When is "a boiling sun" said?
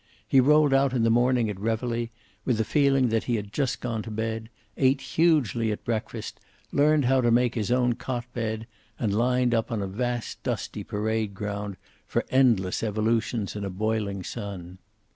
13.63-14.79